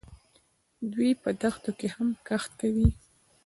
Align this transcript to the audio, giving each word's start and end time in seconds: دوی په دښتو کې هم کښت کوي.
دوی 0.93 1.11
په 1.21 1.29
دښتو 1.41 1.71
کې 1.79 1.87
هم 1.95 2.09
کښت 2.27 2.51
کوي. 2.59 2.87